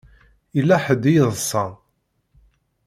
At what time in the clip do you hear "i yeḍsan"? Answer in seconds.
1.11-1.71